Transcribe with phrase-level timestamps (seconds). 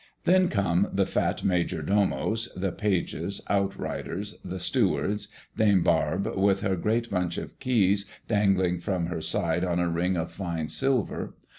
[0.23, 6.75] Then come the fat major domos, the pages, outriders, the stewards, Dame Barbe with her
[6.75, 11.35] great bunch of keys dangling from her side on a ring of fine silver.